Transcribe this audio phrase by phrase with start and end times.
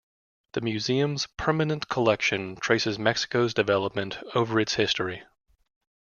[0.53, 5.21] The museum's permanent collection traces Mexico's development over its history.